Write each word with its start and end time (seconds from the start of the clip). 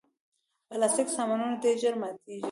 پلاستيکي 0.69 1.13
سامانونه 1.17 1.61
ډېر 1.63 1.75
ژر 1.81 1.93
ماتیږي. 2.01 2.39